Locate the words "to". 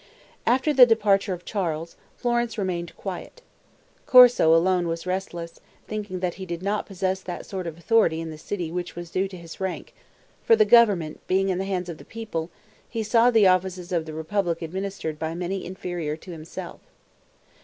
9.27-9.37, 16.17-16.31